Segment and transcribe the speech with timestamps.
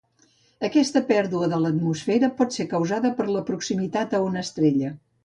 [0.67, 4.91] Aquesta pèrdua de l'atmosfera pot ser causada per la proximitat a una estrella.